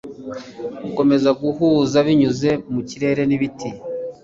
gukomeza 0.83 1.29
guhuzabinyuze 1.41 2.49
mu 2.73 2.81
kirere 2.89 3.21
nibiti 3.25 3.69